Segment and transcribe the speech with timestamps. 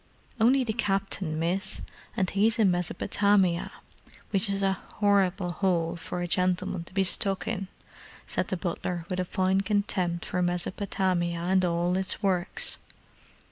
[0.39, 1.83] "Only the Captain, miss,
[2.17, 3.71] and he's in Mesopotamia,
[4.31, 7.67] which is an 'orrible 'ole for any gentleman to be stuck in,"
[8.25, 12.79] said the butler with a fine contempt for Mesopotamia and all its works.